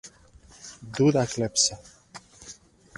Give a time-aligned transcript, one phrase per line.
[0.95, 1.81] Dur de clepsa.